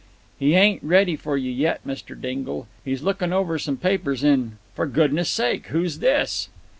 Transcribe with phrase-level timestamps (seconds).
[0.39, 2.19] "He ain't ready for you yet, Mr.
[2.19, 2.67] Dingle.
[2.83, 6.49] He's lookin' over some papers in—for goodness' sake, who's this?"